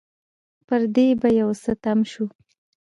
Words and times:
پر 0.67 0.81
دې 0.95 1.07
به 1.21 1.29
يو 1.41 1.49
څه 1.63 1.71
تم 1.83 1.99
شو. 2.11 2.25